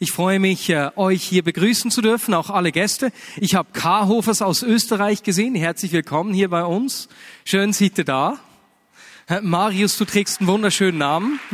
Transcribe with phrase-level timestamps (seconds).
[0.00, 3.10] Ich freue mich, äh, euch hier begrüßen zu dürfen, auch alle Gäste.
[3.36, 5.56] Ich habe Karhofers aus Österreich gesehen.
[5.56, 7.08] Herzlich willkommen hier bei uns.
[7.44, 8.38] Schön, seid ihr da.
[9.42, 11.40] Marius, du trägst einen wunderschönen Namen.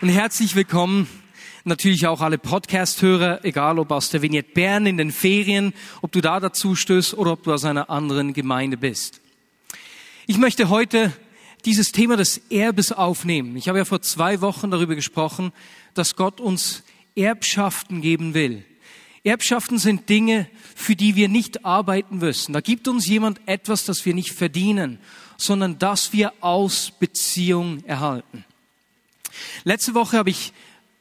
[0.00, 1.06] Und herzlich willkommen
[1.64, 6.22] natürlich auch alle Podcast-Hörer, egal ob aus der Vignette Bern in den Ferien, ob du
[6.22, 9.20] da dazu stößt oder ob du aus einer anderen Gemeinde bist.
[10.26, 11.12] Ich möchte heute
[11.64, 13.56] dieses Thema des Erbes aufnehmen.
[13.56, 15.52] Ich habe ja vor zwei Wochen darüber gesprochen,
[15.94, 16.82] dass Gott uns
[17.14, 18.64] Erbschaften geben will.
[19.24, 22.52] Erbschaften sind Dinge, für die wir nicht arbeiten müssen.
[22.52, 24.98] Da gibt uns jemand etwas, das wir nicht verdienen,
[25.36, 28.44] sondern das wir aus Beziehung erhalten.
[29.64, 30.52] Letzte Woche habe ich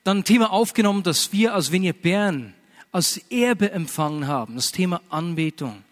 [0.03, 2.53] dann ein Thema aufgenommen, das wir als Vinje Bern
[2.91, 5.83] als Erbe empfangen haben, das Thema Anbetung.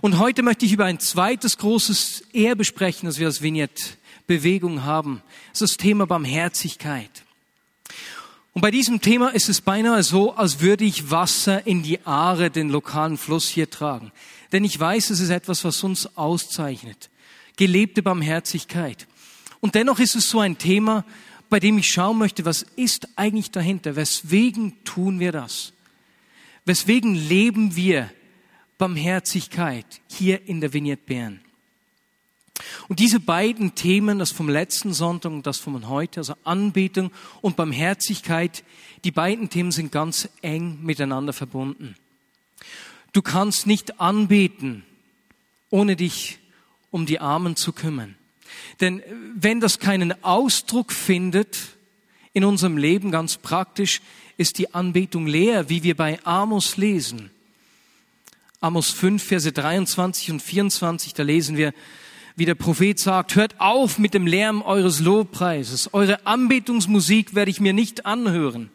[0.00, 3.82] Und heute möchte ich über ein zweites großes Erbe sprechen, das wir als Vignette
[4.26, 5.22] Bewegung haben.
[5.52, 7.10] Das ist das Thema Barmherzigkeit.
[8.52, 12.50] Und bei diesem Thema ist es beinahe so, als würde ich Wasser in die Aare,
[12.50, 14.12] den lokalen Fluss hier tragen.
[14.52, 17.10] Denn ich weiß, es ist etwas, was uns auszeichnet.
[17.56, 19.06] Gelebte Barmherzigkeit.
[19.60, 21.04] Und dennoch ist es so ein Thema,
[21.48, 23.94] bei dem ich schauen möchte, was ist eigentlich dahinter?
[23.96, 25.72] Weswegen tun wir das?
[26.64, 28.10] Weswegen leben wir
[28.78, 31.40] Barmherzigkeit hier in der Vignette Bern.
[32.88, 37.10] Und diese beiden Themen, das vom letzten Sonntag und das von heute, also Anbetung
[37.42, 38.64] und Barmherzigkeit,
[39.04, 41.96] die beiden Themen sind ganz eng miteinander verbunden.
[43.12, 44.84] Du kannst nicht anbeten,
[45.70, 46.38] ohne dich
[46.90, 48.16] um die Armen zu kümmern.
[48.80, 49.02] Denn
[49.34, 51.58] wenn das keinen Ausdruck findet
[52.32, 54.00] in unserem Leben, ganz praktisch,
[54.36, 57.30] ist die Anbetung leer, wie wir bei Amos lesen.
[58.60, 61.72] Amos 5, Verse 23 und 24, da lesen wir,
[62.36, 65.92] wie der Prophet sagt, hört auf mit dem Lärm eures Lobpreises.
[65.94, 68.70] Eure Anbetungsmusik werde ich mir nicht anhören.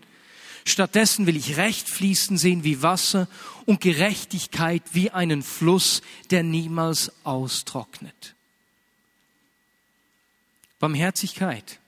[0.66, 3.28] Stattdessen will ich Recht fließen sehen wie Wasser
[3.66, 8.36] und Gerechtigkeit wie einen Fluss, der niemals austrocknet.
[10.80, 11.80] Barmherzigkeit,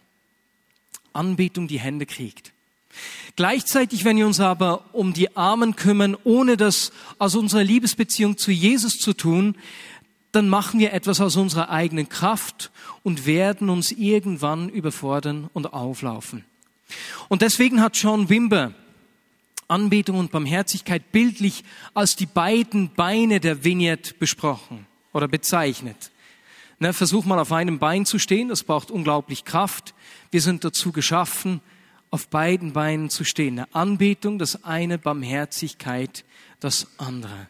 [1.12, 2.53] Anbetung die Hände kriegt.
[3.36, 8.52] Gleichzeitig, wenn wir uns aber um die Armen kümmern, ohne das aus unserer Liebesbeziehung zu
[8.52, 9.56] Jesus zu tun,
[10.32, 12.72] dann machen wir etwas aus unserer eigenen Kraft
[13.04, 16.44] und werden uns irgendwann überfordern und auflaufen.
[17.30, 18.74] Und deswegen hat John Wimber
[19.68, 26.12] Anbetung und Barmherzigkeit bildlich als die beiden Beine der Vignette besprochen oder bezeichnet.
[26.80, 29.94] Ne, versuch mal auf einem Bein zu stehen, das braucht unglaublich Kraft.
[30.32, 31.62] Wir sind dazu geschaffen,
[32.14, 33.58] auf beiden Beinen zu stehen.
[33.58, 36.24] Eine Anbetung, das eine, Barmherzigkeit,
[36.60, 37.48] das andere.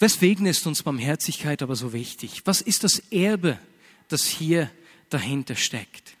[0.00, 2.42] Weswegen ist uns Barmherzigkeit aber so wichtig?
[2.44, 3.56] Was ist das Erbe,
[4.08, 4.68] das hier
[5.10, 6.16] dahinter steckt?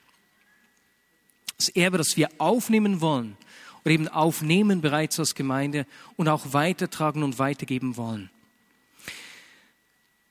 [1.56, 3.36] Das Erbe, das wir aufnehmen wollen
[3.84, 8.30] oder eben aufnehmen bereits als Gemeinde und auch weitertragen und weitergeben wollen.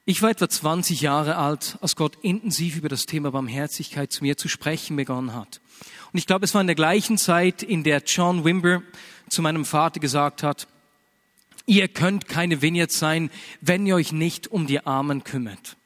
[0.06, 4.36] Ich war etwa 20 Jahre alt, als Gott intensiv über das Thema Barmherzigkeit zu mir
[4.36, 5.62] zu sprechen begonnen hat.
[6.12, 8.84] Und ich glaube, es war in der gleichen Zeit, in der John Wimber
[9.30, 10.68] zu meinem Vater gesagt hat,
[11.66, 13.30] ihr könnt keine Vineyard sein,
[13.62, 15.78] wenn ihr euch nicht um die Armen kümmert.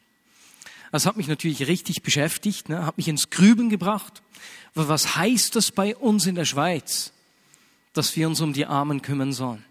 [0.91, 4.23] Das hat mich natürlich richtig beschäftigt, ne, hat mich ins Grübeln gebracht.
[4.73, 7.13] Was heißt das bei uns in der Schweiz,
[7.93, 9.63] dass wir uns um die Armen kümmern sollen?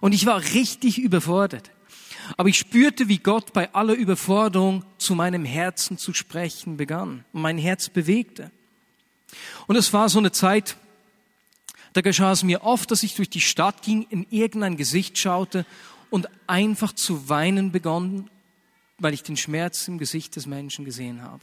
[0.00, 1.70] Und ich war richtig überfordert.
[2.36, 7.42] Aber ich spürte, wie Gott bei aller Überforderung zu meinem Herzen zu sprechen begann und
[7.42, 8.50] mein Herz bewegte.
[9.66, 10.76] Und es war so eine Zeit,
[11.92, 15.66] da geschah es mir oft, dass ich durch die Stadt ging, in irgendein Gesicht schaute
[16.10, 18.30] und einfach zu weinen begann,
[18.98, 21.42] weil ich den Schmerz im Gesicht des Menschen gesehen habe.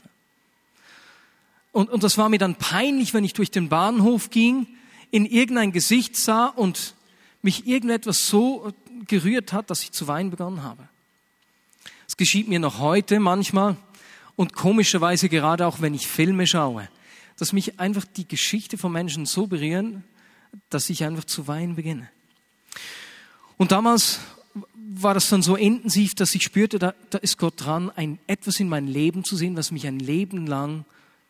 [1.72, 4.66] Und, und das war mir dann peinlich, wenn ich durch den Bahnhof ging,
[5.10, 6.94] in irgendein Gesicht sah und
[7.42, 8.72] mich irgendetwas so
[9.06, 10.88] gerührt hat, dass ich zu weinen begonnen habe.
[12.06, 13.76] Es geschieht mir noch heute manchmal
[14.36, 16.88] und komischerweise gerade auch, wenn ich Filme schaue,
[17.38, 20.04] dass mich einfach die Geschichte von Menschen so berühren,
[20.68, 22.08] dass ich einfach zu weinen beginne.
[23.56, 24.20] Und damals
[24.74, 28.58] war das dann so intensiv, dass ich spürte, da, da ist Gott dran, ein, etwas
[28.58, 30.84] in mein Leben zu sehen, was mich ein Leben lang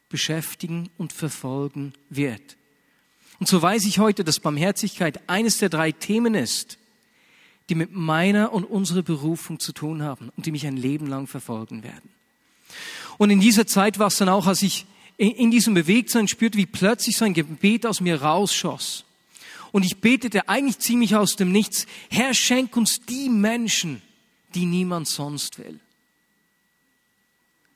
[0.09, 2.57] beschäftigen und verfolgen wird.
[3.39, 6.79] Und so weiß ich heute, dass Barmherzigkeit eines der drei Themen ist,
[7.71, 11.29] die mit meiner und unserer Berufung zu tun haben und die mich ein Leben lang
[11.29, 12.11] verfolgen werden.
[13.17, 14.87] Und in dieser Zeit war es dann auch, als ich
[15.17, 19.05] in diesem Bewegtsein spürte, wie plötzlich so ein Gebet aus mir rausschoss.
[19.71, 24.03] Und ich betete eigentlich ziemlich aus dem Nichts, Herr, schenk uns die Menschen,
[24.55, 25.79] die niemand sonst will.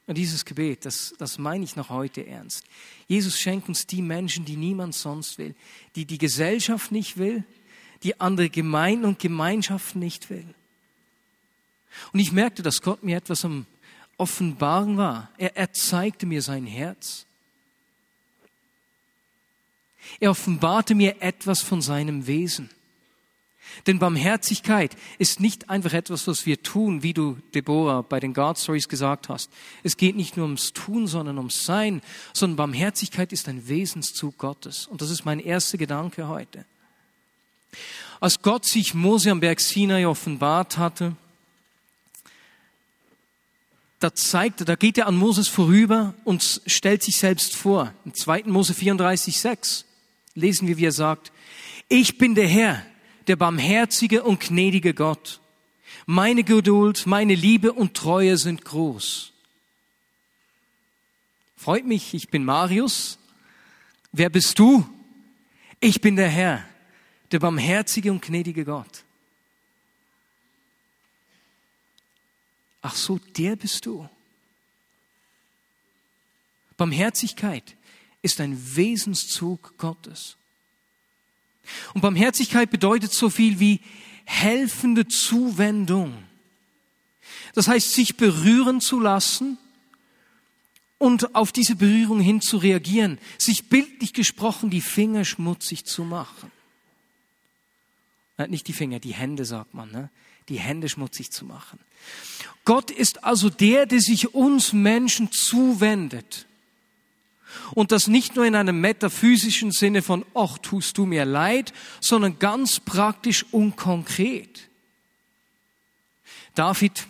[0.07, 2.65] Und dieses Gebet, das, das meine ich noch heute ernst.
[3.07, 5.55] Jesus schenkt uns die Menschen, die niemand sonst will,
[5.95, 7.45] die die Gesellschaft nicht will,
[8.05, 10.47] die andere Gemeinden und Gemeinschaften nicht will.
[12.13, 13.67] Und ich merkte, dass Gott mir etwas am
[14.17, 15.31] Offenbaren war.
[15.39, 17.27] Er, er zeigte mir sein Herz.
[20.21, 22.71] Er offenbarte mir etwas von seinem Wesen.
[23.87, 28.59] Denn Barmherzigkeit ist nicht einfach etwas, was wir tun, wie du, Deborah, bei den God
[28.59, 29.51] Stories gesagt hast.
[29.83, 32.03] Es geht nicht nur ums Tun, sondern ums Sein,
[32.35, 34.87] sondern Barmherzigkeit ist ein Wesenszug Gottes.
[34.87, 36.67] Und das ist mein erster Gedanke heute.
[38.21, 41.17] Als Gott sich Mose am Berg Sinai offenbart hatte,
[44.01, 47.95] da zeigt da geht er an Moses vorüber und stellt sich selbst vor.
[48.05, 48.45] Im 2.
[48.45, 49.85] Mose 34, 6
[50.35, 51.33] lesen wir, wie er sagt,
[51.89, 52.85] ich bin der Herr,
[53.29, 55.41] der barmherzige und gnädige Gott.
[56.07, 59.33] Meine Geduld, meine Liebe und Treue sind groß.
[61.57, 63.19] Freut mich, ich bin Marius.
[64.13, 64.87] Wer bist du?
[65.81, 66.65] Ich bin der Herr,
[67.31, 69.05] der barmherzige und gnädige Gott.
[72.83, 74.09] Ach so, der bist du.
[76.77, 77.77] Barmherzigkeit
[78.23, 80.37] ist ein Wesenszug Gottes.
[81.95, 83.81] Und Barmherzigkeit bedeutet so viel wie
[84.25, 86.25] helfende Zuwendung.
[87.55, 89.59] Das heißt, sich berühren zu lassen
[90.99, 96.51] und auf diese Berührung hin zu reagieren, sich bildlich gesprochen die Finger schmutzig zu machen.
[98.49, 100.11] Nicht die Finger, die Hände sagt man, ne?
[100.49, 101.79] die Hände schmutzig zu machen.
[102.65, 106.47] Gott ist also der, der sich uns Menschen zuwendet.
[107.73, 112.39] Und das nicht nur in einem metaphysischen Sinne von, ach, tust du mir leid, sondern
[112.39, 114.69] ganz praktisch und konkret.
[116.55, 117.07] David,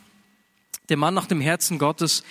[0.89, 2.25] der Mann nach dem Herzen Gottes,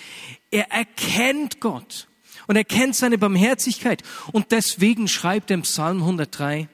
[0.50, 2.06] er erkennt Gott
[2.46, 4.02] und er kennt seine Barmherzigkeit.
[4.32, 6.68] Und deswegen schreibt er im Psalm 103,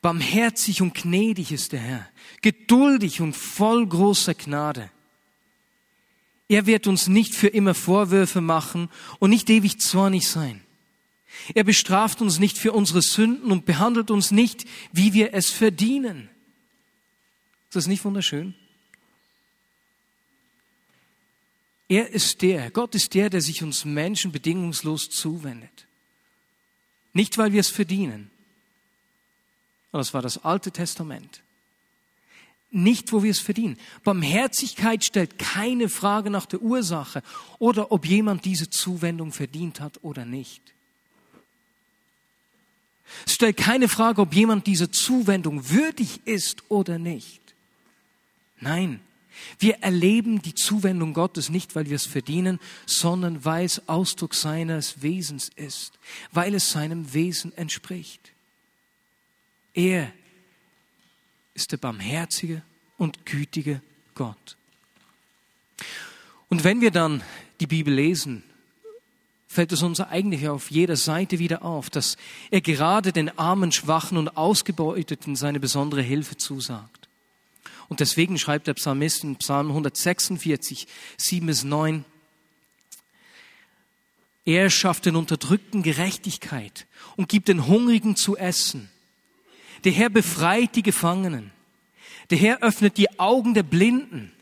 [0.00, 2.08] Barmherzig und gnädig ist der Herr,
[2.40, 4.90] geduldig und voll großer Gnade.
[6.48, 10.62] Er wird uns nicht für immer Vorwürfe machen und nicht ewig zornig sein.
[11.54, 16.30] Er bestraft uns nicht für unsere Sünden und behandelt uns nicht, wie wir es verdienen.
[17.68, 18.54] Ist das nicht wunderschön?
[21.88, 25.86] Er ist der, Gott ist der, der sich uns Menschen bedingungslos zuwendet.
[27.12, 28.30] Nicht, weil wir es verdienen.
[29.92, 31.42] Das war das Alte Testament
[32.70, 33.78] nicht, wo wir es verdienen.
[34.04, 37.22] Barmherzigkeit stellt keine Frage nach der Ursache
[37.58, 40.62] oder ob jemand diese Zuwendung verdient hat oder nicht.
[43.26, 47.40] Es stellt keine Frage, ob jemand diese Zuwendung würdig ist oder nicht.
[48.60, 49.00] Nein,
[49.58, 55.00] wir erleben die Zuwendung Gottes nicht, weil wir es verdienen, sondern weil es Ausdruck seines
[55.00, 55.98] Wesens ist,
[56.32, 58.32] weil es seinem Wesen entspricht.
[59.74, 60.12] Er
[61.54, 62.62] ist der barmherzige
[62.96, 63.82] und gütige
[64.14, 64.56] Gott.
[66.48, 67.22] Und wenn wir dann
[67.60, 68.42] die Bibel lesen,
[69.46, 72.16] fällt es uns eigentlich auf jeder Seite wieder auf, dass
[72.50, 77.08] er gerade den armen, schwachen und ausgebeuteten seine besondere Hilfe zusagt.
[77.88, 80.86] Und deswegen schreibt der Psalmist in Psalm 146,
[81.16, 82.04] 7 bis 9,
[84.44, 86.86] er schafft den Unterdrückten Gerechtigkeit
[87.16, 88.88] und gibt den Hungrigen zu essen.
[89.84, 91.50] Der Herr befreit die Gefangenen.
[92.30, 94.32] Der Herr öffnet die Augen der Blinden.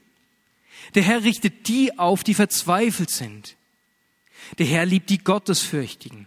[0.95, 3.57] Der Herr richtet die auf, die verzweifelt sind.
[4.59, 6.26] Der Herr liebt die Gottesfürchtigen.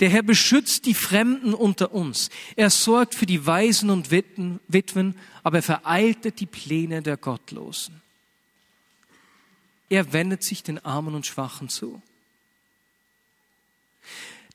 [0.00, 2.30] Der Herr beschützt die Fremden unter uns.
[2.54, 8.02] Er sorgt für die Waisen und Witwen, aber er vereitelt die Pläne der Gottlosen.
[9.88, 12.02] Er wendet sich den Armen und Schwachen zu.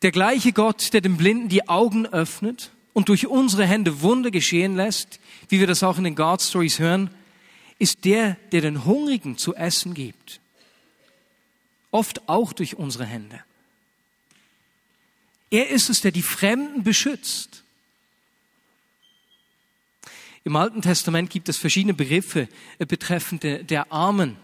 [0.02, 4.76] Der gleiche Gott, der den Blinden die Augen öffnet und durch unsere Hände Wunder geschehen
[4.76, 5.20] lässt,
[5.50, 7.10] wie wir das auch in den God Stories hören,
[7.80, 10.40] ist der, der den Hungrigen zu essen gibt.
[11.90, 13.42] Oft auch durch unsere Hände.
[15.50, 17.64] Er ist es, der die Fremden beschützt.
[20.44, 22.48] Im Alten Testament gibt es verschiedene Begriffe
[22.80, 24.38] äh, betreffend der Armen,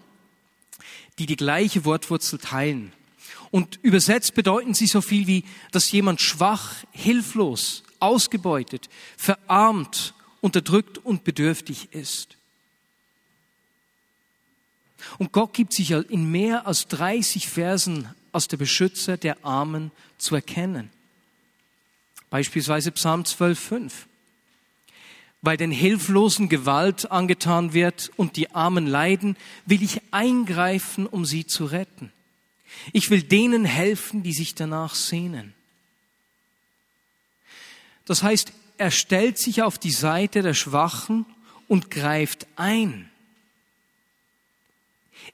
[1.17, 2.91] die die gleiche Wortwurzel teilen.
[3.49, 11.23] Und übersetzt bedeuten sie so viel wie, dass jemand schwach, hilflos, ausgebeutet, verarmt, unterdrückt und
[11.23, 12.37] bedürftig ist.
[15.17, 20.35] Und Gott gibt sich in mehr als 30 Versen als der Beschützer der Armen zu
[20.35, 20.89] erkennen.
[22.29, 23.91] Beispielsweise Psalm 12,5.
[25.41, 31.45] weil den Hilflosen Gewalt angetan wird und die Armen leiden, will ich eingreifen, um sie
[31.45, 32.11] zu retten.
[32.91, 35.53] Ich will denen helfen, die sich danach sehnen.
[38.07, 41.25] Das heißt, er stellt sich auf die Seite der Schwachen
[41.67, 43.09] und greift ein.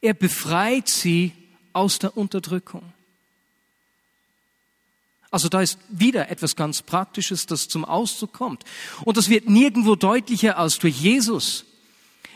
[0.02, 1.32] Er befreit sie
[1.72, 2.84] aus der Unterdrückung.
[5.30, 8.64] Also da ist wieder etwas ganz Praktisches, das zum Ausdruck kommt.
[9.04, 11.66] Und das wird nirgendwo deutlicher als durch Jesus,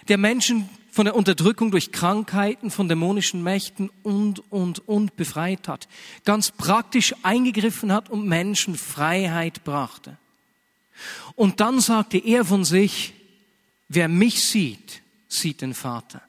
[0.08, 5.88] der Menschen von der Unterdrückung durch Krankheiten, von dämonischen Mächten und, und, und befreit hat.
[6.26, 10.18] Ganz praktisch eingegriffen hat und Menschen Freiheit brachte.
[11.36, 13.14] Und dann sagte er von sich,
[13.88, 16.22] wer mich sieht, sieht den Vater.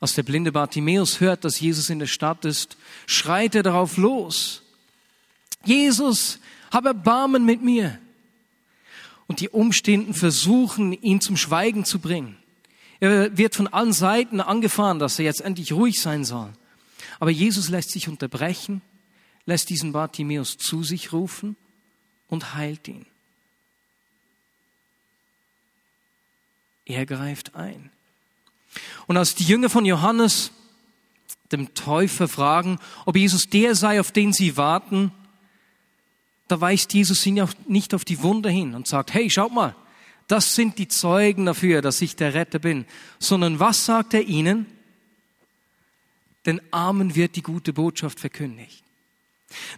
[0.00, 4.62] Als der blinde Bartimäus hört, dass Jesus in der Stadt ist, schreit er darauf los.
[5.64, 6.40] Jesus,
[6.70, 7.98] hab Erbarmen mit mir.
[9.26, 12.36] Und die Umstehenden versuchen, ihn zum Schweigen zu bringen.
[13.00, 16.52] Er wird von allen Seiten angefahren, dass er jetzt endlich ruhig sein soll.
[17.18, 18.82] Aber Jesus lässt sich unterbrechen,
[19.46, 21.56] lässt diesen Bartimäus zu sich rufen
[22.28, 23.06] und heilt ihn.
[26.86, 27.90] Er greift ein.
[29.06, 30.50] Und als die Jünger von Johannes
[31.52, 35.12] dem Täufer fragen, ob Jesus der sei, auf den sie warten,
[36.48, 39.74] da weist Jesus ihn nicht auf die Wunder hin und sagt, hey, schaut mal,
[40.26, 42.86] das sind die Zeugen dafür, dass ich der Retter bin,
[43.18, 44.66] sondern was sagt er ihnen?
[46.46, 48.83] Den Armen wird die gute Botschaft verkündigt.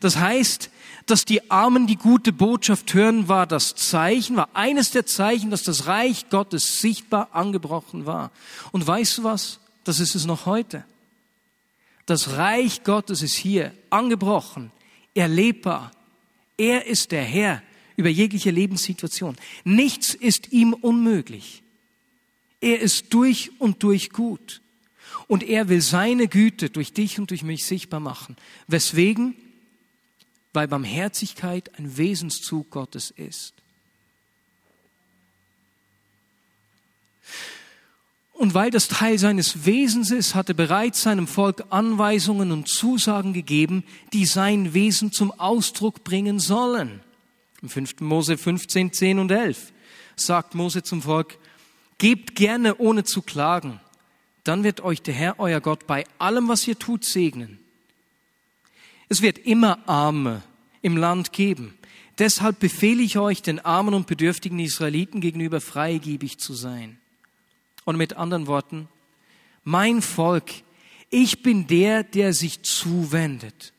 [0.01, 0.71] Das heißt,
[1.07, 5.63] dass die Armen die gute Botschaft hören, war das Zeichen, war eines der Zeichen, dass
[5.63, 8.33] das Reich Gottes sichtbar angebrochen war.
[8.73, 9.61] Und weißt du was?
[9.85, 10.85] Das ist es noch heute.
[12.07, 14.73] Das Reich Gottes ist hier angebrochen,
[15.15, 15.93] erlebbar.
[16.57, 17.63] Er ist der Herr
[17.97, 19.37] über jegliche Lebenssituation.
[19.65, 21.63] Nichts ist ihm unmöglich.
[22.61, 24.61] Er ist durch und durch gut.
[25.29, 28.37] Und er will seine Güte durch dich und durch mich sichtbar machen.
[28.67, 29.35] Weswegen?
[30.57, 33.53] Weil Barmherzigkeit ein Wesenszug Gottes ist.
[38.33, 43.33] Und weil das Teil seines Wesens ist, hat er bereits seinem Volk Anweisungen und Zusagen
[43.35, 47.01] gegeben, die sein Wesen zum Ausdruck bringen sollen.
[47.61, 48.01] Im 5.
[48.01, 49.73] Mose 15, 10 und 11
[50.17, 51.39] sagt Mose zum Volk,
[51.99, 53.81] gebt gerne ohne zu klagen,
[54.45, 57.59] dann wird euch der Herr, euer Gott, bei allem, was ihr tut, segnen.
[59.09, 60.43] Es wird immer Arme
[60.83, 61.77] im Land geben.
[62.19, 66.99] Deshalb befehle ich euch, den armen und bedürftigen Israeliten gegenüber freigebig zu sein.
[67.85, 68.89] Und mit anderen Worten,
[69.65, 70.51] mein Volk,
[71.11, 73.73] ich bin der, der sich zuwendet.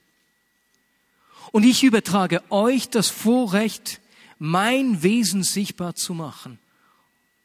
[1.51, 4.01] Und ich übertrage euch das Vorrecht,
[4.39, 6.59] mein Wesen sichtbar zu machen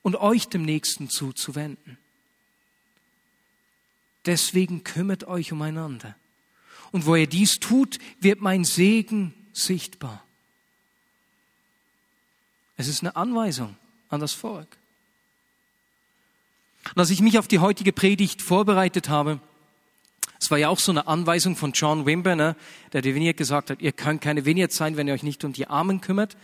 [0.03, 1.97] und euch dem Nächsten zuzuwenden.
[4.27, 6.15] Deswegen kümmert euch umeinander.
[6.93, 10.23] Und wo ihr dies tut, wird mein Segen sichtbar.
[12.77, 13.77] Es ist eine Anweisung
[14.09, 14.69] an das Volk.
[16.95, 19.41] Und als ich mich auf die heutige Predigt vorbereitet habe,
[20.41, 22.57] es war ja auch so eine Anweisung von John Wimber, ne,
[22.93, 25.53] der der Vineyard gesagt hat, ihr könnt keine Vineyard sein, wenn ihr euch nicht um
[25.53, 26.37] die Armen kümmert,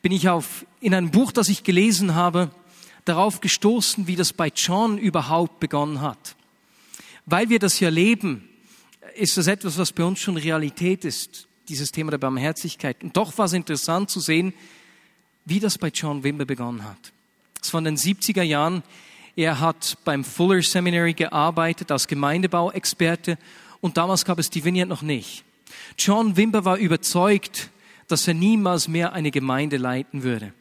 [0.00, 2.50] bin ich auf, in einem Buch, das ich gelesen habe,
[3.04, 6.36] darauf gestoßen, wie das bei John überhaupt begonnen hat.
[7.26, 8.48] Weil wir das ja leben,
[9.16, 13.02] ist das etwas, was bei uns schon Realität ist, dieses Thema der Barmherzigkeit.
[13.02, 14.52] Und doch war es interessant zu sehen,
[15.44, 17.12] wie das bei John Wimber begonnen hat.
[17.60, 18.82] Es war in den 70er Jahren.
[19.36, 23.38] Er hat beim Fuller Seminary gearbeitet als Gemeindebauexperte
[23.80, 25.44] und damals gab es die Vineyard noch nicht.
[25.98, 27.70] John Wimber war überzeugt,
[28.08, 30.52] dass er niemals mehr eine Gemeinde leiten würde.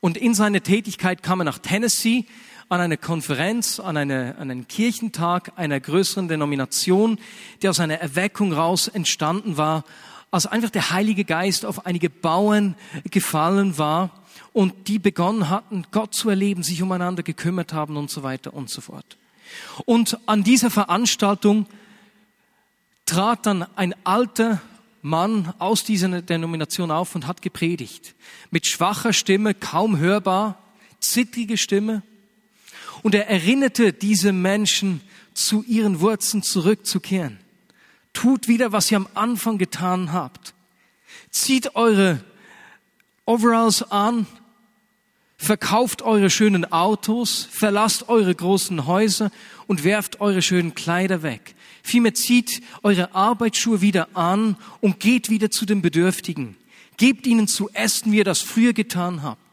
[0.00, 2.26] Und in seiner Tätigkeit kam er nach Tennessee,
[2.70, 7.18] an eine Konferenz, an, eine, an einen Kirchentag einer größeren Denomination,
[7.60, 9.84] die aus einer Erweckung raus entstanden war,
[10.30, 12.76] als einfach der Heilige Geist auf einige Bauern
[13.10, 14.10] gefallen war
[14.52, 18.70] und die begonnen hatten, Gott zu erleben, sich umeinander gekümmert haben und so weiter und
[18.70, 19.16] so fort.
[19.84, 21.66] Und an dieser Veranstaltung
[23.04, 24.62] trat dann ein alter
[25.02, 28.14] Mann aus dieser Denomination auf und hat gepredigt.
[28.52, 30.62] Mit schwacher Stimme, kaum hörbar,
[31.00, 32.02] zittrige Stimme.
[33.02, 35.00] Und er erinnerte diese Menschen,
[35.32, 37.38] zu ihren Wurzeln zurückzukehren.
[38.12, 40.54] Tut wieder, was ihr am Anfang getan habt.
[41.30, 42.22] Zieht eure
[43.24, 44.26] Overalls an,
[45.42, 49.30] Verkauft eure schönen Autos, verlasst eure großen Häuser
[49.66, 51.54] und werft eure schönen Kleider weg.
[51.82, 56.56] Vielmehr zieht eure Arbeitsschuhe wieder an und geht wieder zu den Bedürftigen.
[56.98, 59.49] Gebt ihnen zu essen, wie ihr das früher getan habt.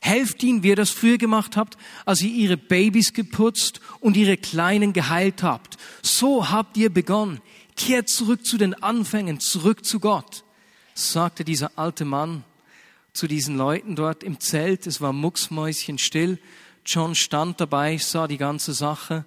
[0.00, 4.36] Helft ihnen, wie ihr das früher gemacht habt, als ihr ihre Babys geputzt und ihre
[4.36, 5.76] Kleinen geheilt habt.
[6.02, 7.40] So habt ihr begonnen.
[7.76, 10.44] Kehrt zurück zu den Anfängen, zurück zu Gott,
[10.94, 12.44] sagte dieser alte Mann
[13.12, 14.86] zu diesen Leuten dort im Zelt.
[14.86, 16.38] Es war mucksmäuschenstill.
[16.84, 19.24] John stand dabei, sah die ganze Sache,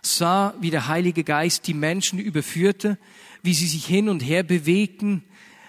[0.00, 2.98] sah, wie der Heilige Geist die Menschen überführte,
[3.42, 5.24] wie sie sich hin und her bewegten,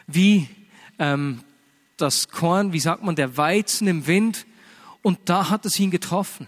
[0.07, 0.47] wie
[0.99, 1.41] ähm,
[2.03, 4.45] das Korn, wie sagt man, der Weizen im Wind.
[5.01, 6.47] Und da hat es ihn getroffen.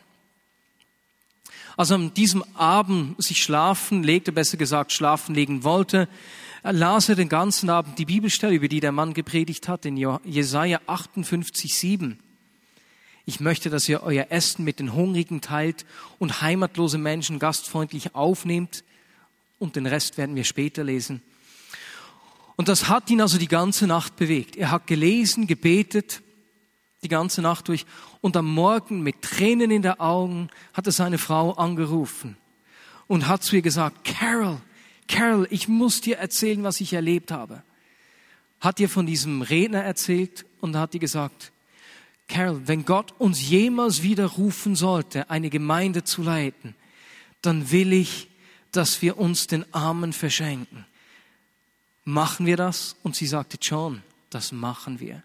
[1.77, 6.07] Als er an diesem Abend sich schlafen legte, besser gesagt schlafen legen wollte,
[6.63, 10.79] las er den ganzen Abend die Bibelstelle, über die der Mann gepredigt hat, in Jesaja
[10.87, 12.19] 58, 7.
[13.25, 15.85] Ich möchte, dass ihr euer Essen mit den Hungrigen teilt
[16.19, 18.83] und heimatlose Menschen gastfreundlich aufnehmt.
[19.57, 21.21] Und den Rest werden wir später lesen.
[22.55, 24.55] Und das hat ihn also die ganze Nacht bewegt.
[24.55, 26.21] Er hat gelesen, gebetet,
[27.03, 27.85] die ganze Nacht durch.
[28.21, 32.37] Und am Morgen mit Tränen in den Augen hat er seine Frau angerufen
[33.07, 34.59] und hat zu ihr gesagt, Carol,
[35.07, 37.61] Carol, ich muss dir erzählen, was ich erlebt habe.
[38.59, 41.51] Hat ihr von diesem Redner erzählt und hat ihr gesagt,
[42.27, 46.73] Carol, wenn Gott uns jemals wieder rufen sollte, eine Gemeinde zu leiten,
[47.41, 48.29] dann will ich,
[48.71, 50.85] dass wir uns den Armen verschenken.
[52.05, 52.95] Machen wir das?
[53.03, 55.23] Und sie sagte, John, das machen wir.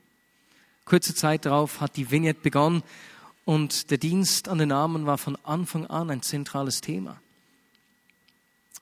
[0.86, 2.82] Kurze Zeit darauf hat die Vignette begonnen
[3.44, 7.20] und der Dienst an den Armen war von Anfang an ein zentrales Thema.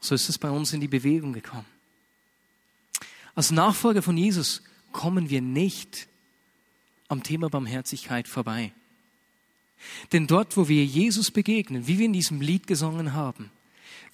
[0.00, 1.66] So ist es bei uns in die Bewegung gekommen.
[3.34, 4.62] Als Nachfolger von Jesus
[4.92, 6.08] kommen wir nicht
[7.08, 8.72] am Thema Barmherzigkeit vorbei.
[10.12, 13.50] Denn dort, wo wir Jesus begegnen, wie wir in diesem Lied gesungen haben,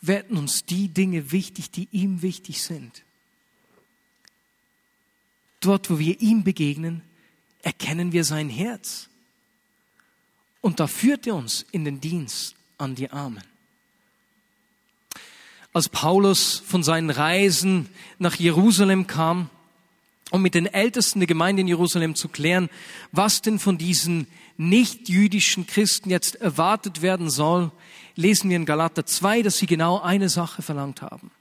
[0.00, 3.03] werden uns die Dinge wichtig, die ihm wichtig sind.
[5.64, 7.02] Dort, wo wir ihm begegnen,
[7.62, 9.08] erkennen wir sein Herz.
[10.60, 13.42] Und da führt er uns in den Dienst an die Armen
[15.74, 19.50] als Paulus von seinen Reisen nach Jerusalem kam,
[20.30, 22.70] um mit den Ältesten der Gemeinde in Jerusalem zu klären,
[23.10, 27.72] was denn von diesen nicht-jüdischen Christen jetzt erwartet werden soll,
[28.14, 31.32] lesen wir in Galater 2, dass sie genau eine Sache verlangt haben.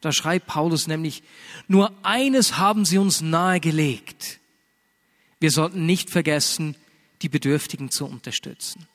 [0.00, 1.22] Da schreibt Paulus nämlich,
[1.68, 4.40] nur eines haben sie uns nahegelegt.
[5.40, 6.76] Wir sollten nicht vergessen,
[7.22, 8.86] die Bedürftigen zu unterstützen.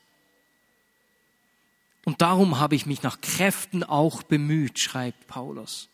[2.04, 5.88] Und darum habe ich mich nach Kräften auch bemüht, schreibt Paulus.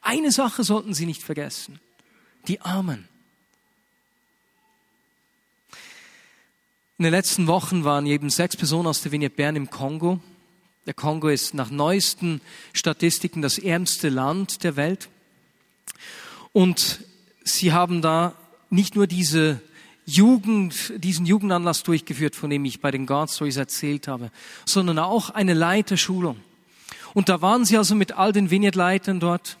[0.00, 1.80] Eine Sache sollten Sie nicht vergessen.
[2.48, 3.08] Die Armen.
[6.98, 10.20] In den letzten Wochen waren eben sechs Personen aus der Vignette Bern im Kongo.
[10.86, 12.40] Der Kongo ist nach neuesten
[12.72, 15.08] Statistiken das ärmste Land der Welt.
[16.52, 17.00] Und
[17.44, 18.34] sie haben da
[18.70, 19.60] nicht nur diese
[20.04, 24.30] Jugend, diesen Jugendanlass durchgeführt, von dem ich bei den God Stories erzählt habe,
[24.64, 26.40] sondern auch eine Leiterschulung.
[27.14, 29.58] Und da waren sie also mit all den Vineyard-Leitern dort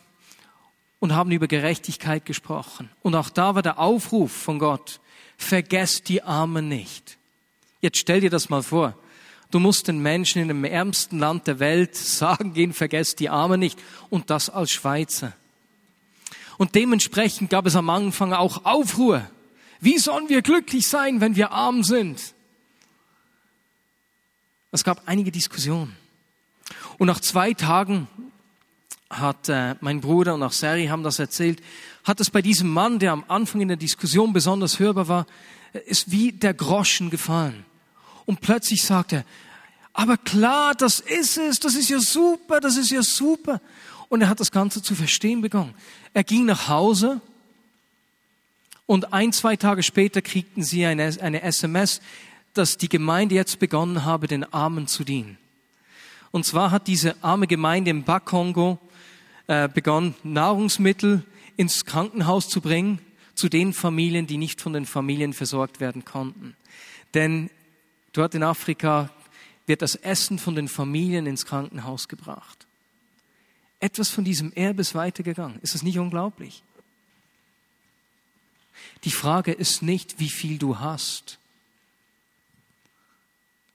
[1.00, 2.88] und haben über Gerechtigkeit gesprochen.
[3.02, 5.00] Und auch da war der Aufruf von Gott,
[5.36, 7.18] vergesst die Armen nicht.
[7.80, 8.96] Jetzt stell dir das mal vor.
[9.50, 13.60] Du musst den Menschen in dem ärmsten Land der Welt sagen gehen, vergesst die Armen
[13.60, 13.78] nicht.
[14.10, 15.32] Und das als Schweizer.
[16.58, 19.28] Und dementsprechend gab es am Anfang auch Aufruhr.
[19.80, 22.34] Wie sollen wir glücklich sein, wenn wir arm sind?
[24.72, 25.94] Es gab einige Diskussionen.
[26.98, 28.08] Und nach zwei Tagen
[29.08, 31.62] hat äh, mein Bruder und auch Sari haben das erzählt,
[32.04, 35.26] hat es bei diesem Mann, der am Anfang in der Diskussion besonders hörbar war,
[35.72, 37.64] äh, ist wie der Groschen gefallen.
[38.26, 39.24] Und plötzlich sagt er,
[39.92, 43.60] aber klar, das ist es, das ist ja super, das ist ja super.
[44.08, 45.74] Und er hat das Ganze zu verstehen begonnen.
[46.12, 47.20] Er ging nach Hause
[48.84, 52.00] und ein, zwei Tage später kriegten sie eine, eine SMS,
[52.54, 55.38] dass die Gemeinde jetzt begonnen habe, den Armen zu dienen.
[56.30, 58.78] Und zwar hat diese arme Gemeinde im Bakongo
[59.46, 61.24] äh, begonnen, Nahrungsmittel
[61.56, 63.00] ins Krankenhaus zu bringen,
[63.34, 66.54] zu den Familien, die nicht von den Familien versorgt werden konnten.
[67.14, 67.50] Denn
[68.16, 69.10] dort in Afrika
[69.66, 72.66] wird das Essen von den Familien ins Krankenhaus gebracht.
[73.80, 75.58] Etwas von diesem Erbe ist weitergegangen.
[75.60, 76.62] Ist das nicht unglaublich?
[79.04, 81.38] Die Frage ist nicht, wie viel du hast.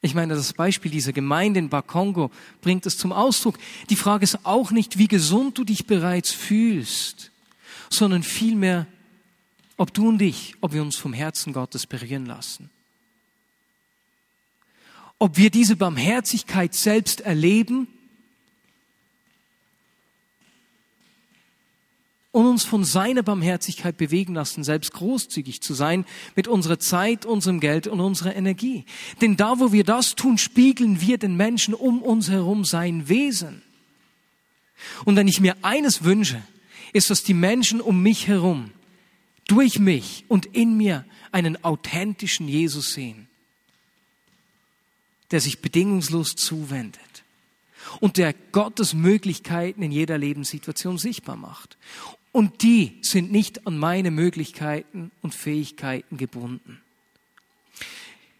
[0.02, 3.60] Ich meine, das Beispiel dieser Gemeinde in Bakongo bringt es zum Ausdruck.
[3.90, 7.30] Die Frage ist auch nicht, wie gesund du dich bereits fühlst,
[7.90, 8.88] sondern vielmehr,
[9.78, 12.72] ob du und ich, ob wir uns vom Herzen Gottes berühren lassen.
[15.22, 17.88] Ob wir diese Barmherzigkeit selbst erleben
[22.32, 26.06] und uns von seiner Barmherzigkeit bewegen lassen, selbst großzügig zu sein
[26.36, 28.84] mit unserer Zeit, unserem Geld und unserer Energie.
[29.22, 33.62] Denn da, wo wir das tun, spiegeln wir den Menschen um uns herum sein Wesen.
[35.06, 36.42] Und wenn ich mir eines wünsche,
[36.94, 38.72] ist, dass die Menschen um mich herum
[39.48, 43.28] durch mich und in mir einen authentischen Jesus sehen,
[45.32, 47.24] der sich bedingungslos zuwendet
[48.00, 51.78] und der Gottes Möglichkeiten in jeder Lebenssituation sichtbar macht.
[52.32, 56.80] Und die sind nicht an meine Möglichkeiten und Fähigkeiten gebunden.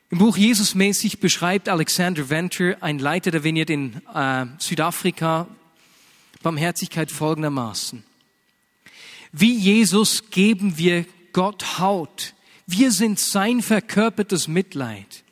[0.10, 5.48] Im Buch Jesus mäßig beschreibt Alexander Venture, ein Leiter der Vineyard in äh, Südafrika,
[6.44, 8.04] Barmherzigkeit folgendermaßen.
[9.32, 12.34] Wie Jesus geben wir Gott Haut.
[12.68, 15.24] Wir sind sein verkörpertes Mitleid.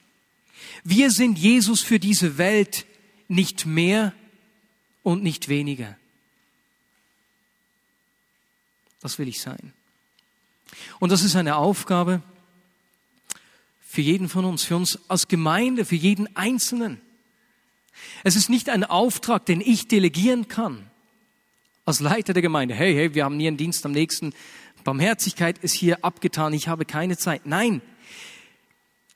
[0.84, 2.86] Wir sind Jesus für diese Welt
[3.28, 4.14] nicht mehr
[5.04, 5.98] und nicht weniger.
[9.02, 9.74] Das will ich sein.
[11.00, 12.22] Und das ist eine Aufgabe
[13.82, 17.02] für jeden von uns, für uns als Gemeinde, für jeden Einzelnen.
[18.24, 20.90] Es ist nicht ein Auftrag, den ich delegieren kann
[21.86, 22.76] als Leiter der Gemeinde.
[22.76, 24.34] Hey, hey, wir haben nie einen Dienst am nächsten.
[24.84, 27.46] Barmherzigkeit ist hier abgetan, ich habe keine Zeit.
[27.46, 27.82] Nein,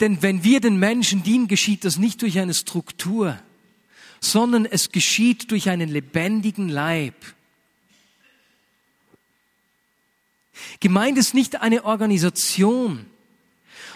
[0.04, 3.40] denn wenn wir den Menschen dienen, geschieht das nicht durch eine Struktur,
[4.20, 7.16] sondern es geschieht durch einen lebendigen Leib
[10.80, 13.06] Gemeinde ist nicht eine Organisation,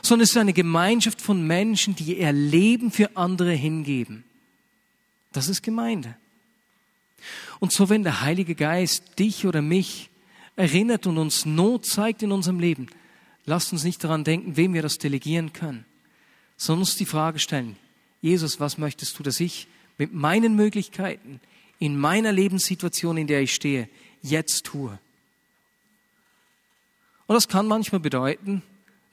[0.01, 4.23] sondern es ist eine Gemeinschaft von Menschen, die ihr Leben für andere hingeben.
[5.33, 6.15] Das ist Gemeinde.
[7.59, 10.09] Und so, wenn der Heilige Geist dich oder mich
[10.55, 12.87] erinnert und uns Not zeigt in unserem Leben,
[13.45, 15.85] lasst uns nicht daran denken, wem wir das delegieren können,
[16.57, 17.77] sondern uns die Frage stellen,
[18.21, 19.67] Jesus, was möchtest du, dass ich
[19.97, 21.39] mit meinen Möglichkeiten
[21.79, 23.87] in meiner Lebenssituation, in der ich stehe,
[24.21, 24.97] jetzt tue?
[27.27, 28.63] Und das kann manchmal bedeuten,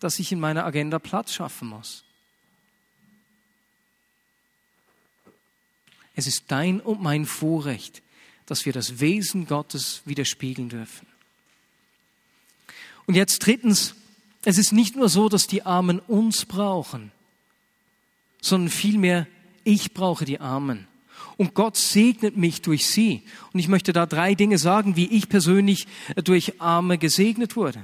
[0.00, 2.04] dass ich in meiner Agenda Platz schaffen muss.
[6.14, 8.02] Es ist dein und mein Vorrecht,
[8.46, 11.07] dass wir das Wesen Gottes widerspiegeln dürfen.
[13.07, 13.94] Und jetzt drittens,
[14.44, 17.11] es ist nicht nur so, dass die Armen uns brauchen,
[18.44, 19.26] sondern vielmehr
[19.64, 20.87] ich brauche die Armen.
[21.37, 23.22] Und Gott segnet mich durch sie.
[23.52, 25.87] Und ich möchte da drei Dinge sagen, wie ich persönlich
[26.22, 27.83] durch Arme gesegnet wurde.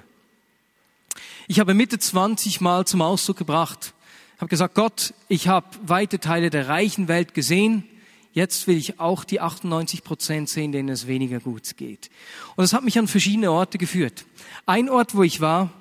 [1.49, 3.94] Ich habe Mitte 20 Mal zum Ausdruck gebracht,
[4.38, 7.85] habe gesagt, Gott, ich habe weite Teile der reichen Welt gesehen,
[8.33, 12.11] jetzt will ich auch die 98 Prozent sehen, denen es weniger gut geht.
[12.55, 14.25] Und das hat mich an verschiedene Orte geführt.
[14.66, 15.73] Ein Ort, wo ich war,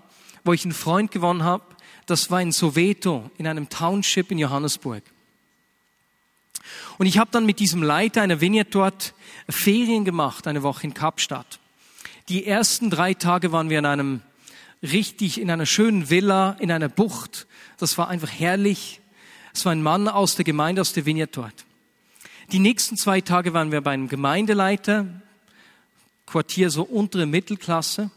[0.44, 1.64] wo ich einen Freund gewonnen habe,
[2.10, 5.04] das war in Soweto, in einem Township in Johannesburg.
[6.98, 9.14] Und ich habe dann mit diesem Leiter einer Vineyard dort
[9.48, 11.60] Ferien gemacht, eine Woche in Kapstadt.
[12.28, 14.22] Die ersten drei Tage waren wir in einem
[14.84, 17.48] richtig in einer schönen Villa, in einer Bucht.
[17.78, 19.02] Das war einfach herrlich.
[19.54, 21.66] Es war ein Mann aus der Gemeinde, aus der Vineyard dort.
[22.52, 25.06] Die nächsten zwei Tage waren wir bei einem Gemeindeleiter,
[26.26, 28.12] Quartier so untere Mittelklasse.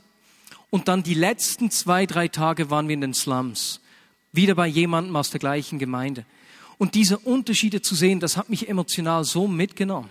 [0.71, 3.82] Und dann die letzten zwei, drei Tage waren wir in den Slums.
[4.33, 6.25] Wieder bei jemandem aus der gleichen Gemeinde.
[6.79, 10.11] Und diese Unterschiede zu sehen, das hat mich emotional so mitgenommen.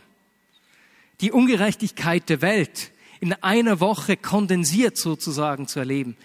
[1.20, 6.18] Die Ungerechtigkeit der Welt, in einer Woche kondensiert sozusagen zu erleben.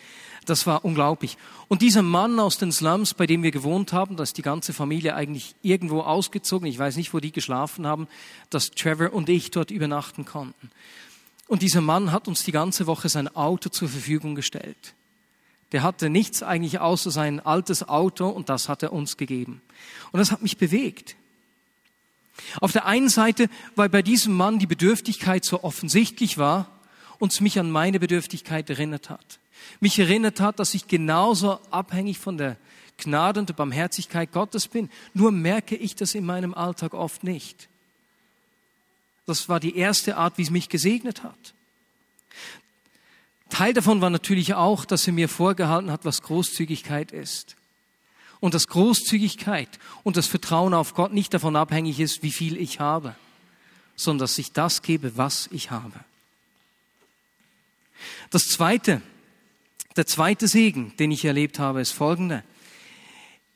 [0.46, 1.36] Das war unglaublich.
[1.68, 4.72] Und dieser Mann aus den Slums, bei dem wir gewohnt haben, da ist die ganze
[4.72, 6.68] Familie eigentlich irgendwo ausgezogen.
[6.68, 8.06] Ich weiß nicht, wo die geschlafen haben,
[8.48, 10.70] dass Trevor und ich dort übernachten konnten.
[11.48, 14.94] Und dieser Mann hat uns die ganze Woche sein Auto zur Verfügung gestellt.
[15.72, 19.62] Der hatte nichts eigentlich außer sein altes Auto und das hat er uns gegeben.
[20.12, 21.16] Und das hat mich bewegt.
[22.60, 26.70] Auf der einen Seite, weil bei diesem Mann die Bedürftigkeit so offensichtlich war,
[27.18, 29.38] uns mich an meine Bedürftigkeit erinnert hat.
[29.80, 32.56] Mich erinnert hat, dass ich genauso abhängig von der
[32.98, 34.90] Gnade und der Barmherzigkeit Gottes bin.
[35.14, 37.68] Nur merke ich das in meinem Alltag oft nicht.
[39.26, 41.54] Das war die erste Art, wie es mich gesegnet hat.
[43.50, 47.56] Teil davon war natürlich auch, dass er mir vorgehalten hat, was Großzügigkeit ist.
[48.40, 49.68] Und dass Großzügigkeit
[50.02, 53.14] und das Vertrauen auf Gott nicht davon abhängig ist, wie viel ich habe,
[53.94, 55.98] sondern dass ich das gebe, was ich habe.
[58.30, 59.00] Das zweite,
[59.96, 62.42] der zweite Segen, den ich erlebt habe, ist folgender.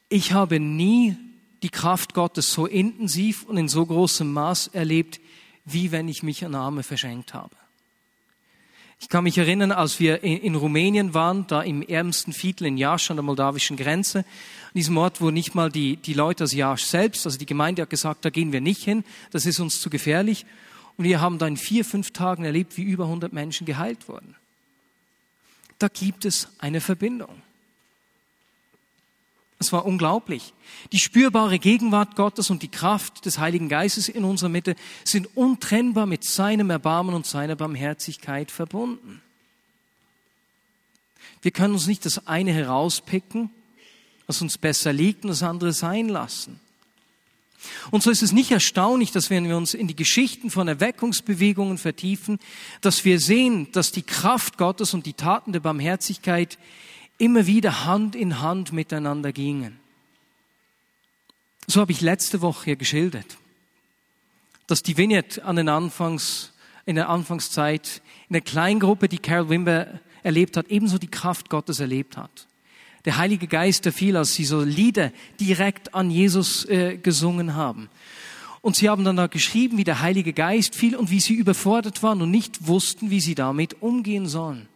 [0.09, 1.17] Ich habe nie
[1.63, 5.21] die Kraft Gottes so intensiv und in so großem Maß erlebt,
[5.67, 7.55] wie wenn ich mich an Arme verschenkt habe.
[9.01, 13.11] Ich kann mich erinnern, als wir in, Rumänien waren, da im ärmsten Viertel in Jasch
[13.11, 14.25] an der moldawischen Grenze, an
[14.75, 17.91] diesem Ort, wo nicht mal die, die Leute aus Jasch selbst, also die Gemeinde hat
[17.91, 20.45] gesagt, da gehen wir nicht hin, das ist uns zu gefährlich.
[20.99, 24.37] Und wir haben da in vier, fünf Tagen erlebt, wie über 100 Menschen geheilt wurden.
[25.79, 27.41] Da gibt es eine Verbindung.
[29.61, 30.55] Es war unglaublich.
[30.91, 36.07] Die spürbare Gegenwart Gottes und die Kraft des Heiligen Geistes in unserer Mitte sind untrennbar
[36.07, 39.21] mit seinem Erbarmen und seiner Barmherzigkeit verbunden.
[41.43, 43.51] Wir können uns nicht das eine herauspicken,
[44.27, 46.59] was uns besser liegt, und das andere sein lassen.
[47.91, 51.77] Und so ist es nicht erstaunlich, dass wenn wir uns in die Geschichten von Erweckungsbewegungen
[51.77, 52.39] vertiefen,
[52.81, 56.57] dass wir sehen, dass die Kraft Gottes und die Taten der Barmherzigkeit
[57.21, 59.79] immer wieder Hand in Hand miteinander gingen.
[61.67, 63.39] So habe ich letzte Woche hier geschildert,
[64.67, 66.53] dass die Vignette an den Anfangs,
[66.87, 71.81] in der Anfangszeit in der Kleingruppe, die Carol Wimber erlebt hat, ebenso die Kraft Gottes
[71.81, 72.47] erlebt hat.
[73.05, 77.89] Der Heilige Geist der fiel, als sie so Lieder direkt an Jesus äh, gesungen haben.
[78.63, 82.03] Und sie haben dann da geschrieben, wie der Heilige Geist fiel und wie sie überfordert
[82.03, 84.69] waren und nicht wussten, wie sie damit umgehen sollen.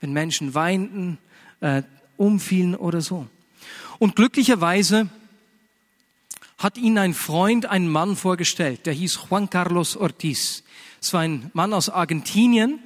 [0.00, 1.18] Wenn Menschen weinten,
[1.64, 1.82] äh,
[2.18, 3.26] umfielen oder so.
[3.98, 5.08] Und glücklicherweise
[6.58, 10.62] hat ihnen ein Freund einen Mann vorgestellt, der hieß Juan Carlos Ortiz.
[11.00, 12.80] Es war ein Mann aus Argentinien,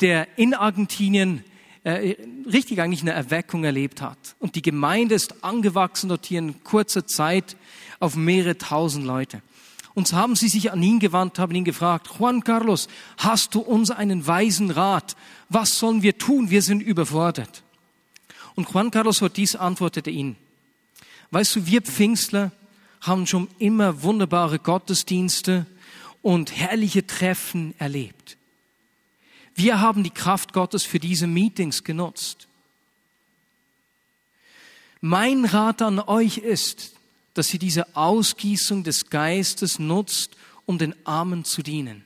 [0.00, 1.44] der in Argentinien
[1.84, 4.18] äh, richtig eigentlich eine Erweckung erlebt hat.
[4.40, 7.56] Und die Gemeinde ist angewachsen dort hier in kurzer Zeit
[8.00, 9.42] auf mehrere tausend Leute.
[9.94, 13.60] Und so haben sie sich an ihn gewandt, haben ihn gefragt, Juan Carlos, hast du
[13.60, 15.16] uns einen weisen Rat?
[15.48, 16.50] Was sollen wir tun?
[16.50, 17.62] Wir sind überfordert.
[18.58, 20.34] Und Juan Carlos Ortiz antwortete ihn,
[21.30, 22.50] weißt du, wir Pfingstler
[23.00, 25.64] haben schon immer wunderbare Gottesdienste
[26.22, 28.36] und herrliche Treffen erlebt.
[29.54, 32.48] Wir haben die Kraft Gottes für diese Meetings genutzt.
[35.00, 36.94] Mein Rat an euch ist,
[37.34, 42.04] dass ihr diese Ausgießung des Geistes nutzt, um den Armen zu dienen.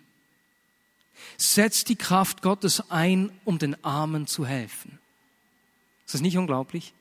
[1.39, 4.99] Setzt die Kraft Gottes ein, um den Armen zu helfen.
[6.13, 6.93] Ist das nicht unglaublich?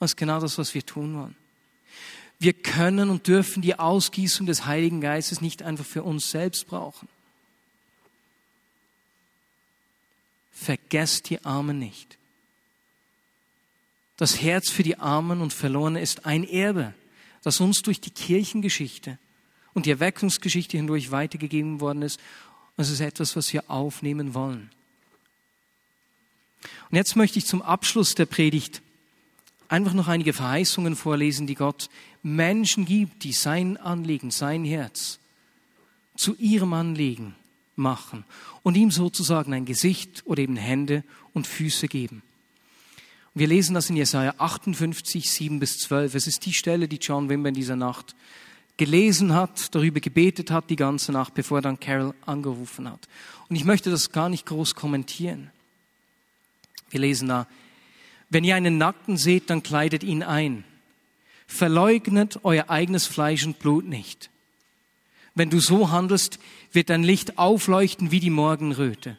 [0.00, 1.36] Das ist genau das, was wir tun wollen.
[2.40, 7.08] Wir können und dürfen die Ausgießung des Heiligen Geistes nicht einfach für uns selbst brauchen.
[10.50, 12.18] Vergesst die Armen nicht.
[14.16, 16.94] Das Herz für die Armen und Verlorenen ist ein Erbe,
[17.44, 19.18] das uns durch die Kirchengeschichte
[19.72, 22.18] und die Erweckungsgeschichte hindurch weitergegeben worden ist.
[22.76, 24.68] Und es ist etwas, was wir aufnehmen wollen.
[26.90, 28.82] Und jetzt möchte ich zum Abschluss der Predigt
[29.68, 31.88] einfach noch einige Verheißungen vorlesen, die Gott
[32.22, 35.18] Menschen gibt, die sein Anliegen, sein Herz
[36.16, 37.34] zu ihrem Anliegen
[37.76, 38.24] machen
[38.62, 42.22] und ihm sozusagen ein Gesicht oder eben Hände und Füße geben.
[43.34, 46.14] wir lesen das in Jesaja 58, 7 bis 12.
[46.16, 48.16] Es ist die Stelle, die John Wimber in dieser Nacht
[48.76, 53.06] gelesen hat, darüber gebetet hat die ganze Nacht, bevor dann Carol angerufen hat.
[53.48, 55.50] Und ich möchte das gar nicht groß kommentieren.
[56.90, 57.46] Wir lesen da,
[58.30, 60.64] wenn ihr einen Nackten seht, dann kleidet ihn ein.
[61.46, 64.30] Verleugnet euer eigenes Fleisch und Blut nicht.
[65.34, 66.38] Wenn du so handelst,
[66.72, 69.16] wird dein Licht aufleuchten wie die Morgenröte.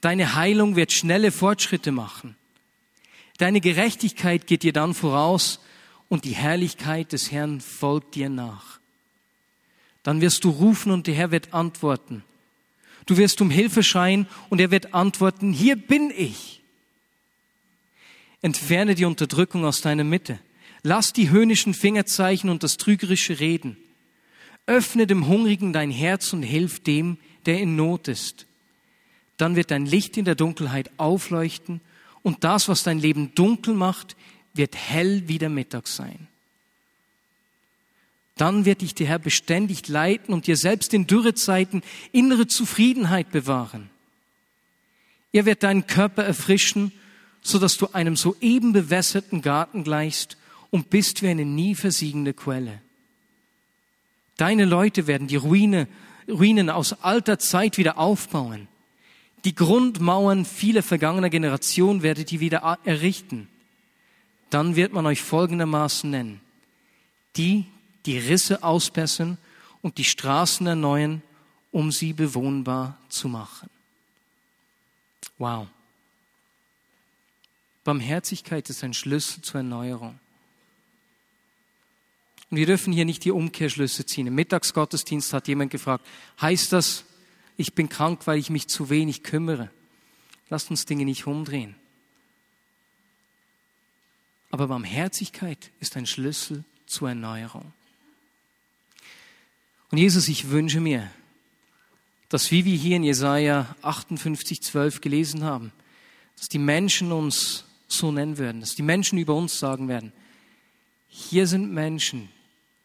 [0.00, 2.36] Deine Heilung wird schnelle Fortschritte machen.
[3.38, 5.60] Deine Gerechtigkeit geht dir dann voraus
[6.08, 8.78] und die Herrlichkeit des Herrn folgt dir nach.
[10.02, 12.22] Dann wirst du rufen und der Herr wird antworten.
[13.06, 16.61] Du wirst um Hilfe schreien und er wird antworten, hier bin ich.
[18.42, 20.38] Entferne die Unterdrückung aus deiner Mitte.
[20.82, 23.76] Lass die höhnischen Fingerzeichen und das trügerische Reden.
[24.66, 28.46] Öffne dem Hungrigen dein Herz und hilf dem, der in Not ist.
[29.36, 31.80] Dann wird dein Licht in der Dunkelheit aufleuchten
[32.22, 34.16] und das, was dein Leben dunkel macht,
[34.54, 36.28] wird hell wie der Mittag sein.
[38.36, 43.90] Dann wird dich der Herr beständig leiten und dir selbst in Dürrezeiten innere Zufriedenheit bewahren.
[45.32, 46.92] Er wird deinen Körper erfrischen
[47.42, 50.36] so dass du einem soeben bewässerten Garten gleichst
[50.70, 52.80] und bist wie eine nie versiegende Quelle.
[54.36, 55.88] Deine Leute werden die Ruine,
[56.28, 58.68] Ruinen aus alter Zeit wieder aufbauen.
[59.44, 63.48] Die Grundmauern vieler vergangener Generationen werdet ihr wieder errichten.
[64.50, 66.40] Dann wird man euch folgendermaßen nennen.
[67.36, 67.66] Die,
[68.06, 69.38] die Risse ausbessern
[69.80, 71.22] und die Straßen erneuern,
[71.72, 73.68] um sie bewohnbar zu machen.
[75.38, 75.66] Wow.
[77.84, 80.18] Barmherzigkeit ist ein Schlüssel zur Erneuerung.
[82.50, 84.26] Und wir dürfen hier nicht die Umkehrschlüsse ziehen.
[84.26, 86.06] Im Mittagsgottesdienst hat jemand gefragt,
[86.40, 87.04] heißt das,
[87.56, 89.70] ich bin krank, weil ich mich zu wenig kümmere.
[90.50, 91.74] Lasst uns Dinge nicht umdrehen.
[94.50, 97.72] Aber Barmherzigkeit ist ein Schlüssel zur Erneuerung.
[99.90, 101.10] Und Jesus, ich wünsche mir,
[102.28, 105.72] dass wie wir hier in Jesaja 58, 12 gelesen haben,
[106.36, 107.64] dass die Menschen uns
[107.96, 110.12] so nennen werden, dass die Menschen über uns sagen werden,
[111.08, 112.30] hier sind Menschen,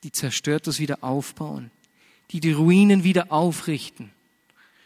[0.03, 1.71] die Zerstörtes wieder aufbauen,
[2.31, 4.11] die die Ruinen wieder aufrichten,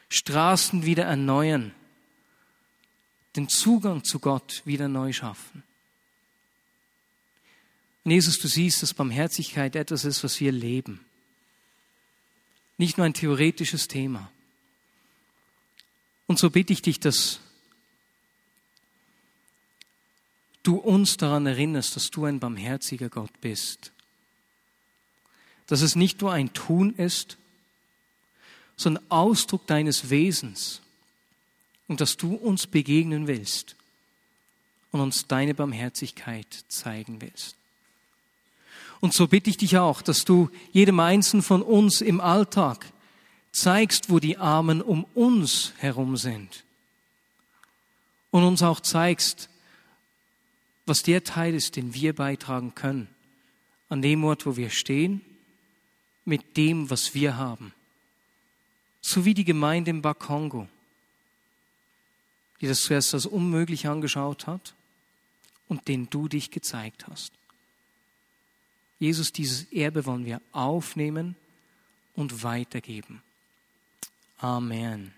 [0.10, 1.74] Straßen wieder erneuern,
[3.36, 5.64] den Zugang zu Gott wieder neu schaffen.
[8.04, 11.06] Und Jesus, du siehst, dass Barmherzigkeit etwas ist, was wir leben.
[12.78, 14.32] Nicht nur ein theoretisches Thema.
[16.26, 17.42] Und so bitte ich dich, dass
[20.64, 23.92] du uns daran erinnerst, dass du ein barmherziger Gott bist.
[25.68, 27.38] Dass es nicht nur ein Tun ist,
[28.76, 30.82] sondern Ausdruck deines Wesens
[31.88, 33.76] und dass du uns begegnen willst
[34.92, 37.56] und uns deine Barmherzigkeit zeigen willst.
[39.00, 42.86] Und so bitte ich dich auch, dass du jedem Einzelnen von uns im Alltag
[43.52, 46.64] zeigst, wo die Armen um uns herum sind.
[48.30, 49.50] Und uns auch zeigst,
[50.92, 53.08] was der Teil ist, den wir beitragen können.
[53.88, 55.22] An dem Ort, wo wir stehen,
[56.26, 57.74] mit dem, was wir haben.
[59.00, 60.68] So wie die Gemeinde im Bakongo,
[62.60, 64.76] die das zuerst als unmöglich angeschaut hat
[65.70, 67.32] und den du dich gezeigt hast.
[69.00, 71.38] Jesus, dieses Erbe wollen wir aufnehmen
[72.16, 73.22] und weitergeben.
[74.40, 75.14] Amen.